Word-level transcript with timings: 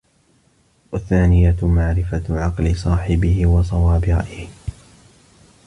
وَالثَّانِيَةُ 0.91 1.55
مَعْرِفَةُ 1.61 2.23
عَقْلِ 2.29 2.75
صَاحِبِهِ 2.75 3.45
وَصَوَابِ 3.45 4.03
رَأْيِهِ 4.03 4.47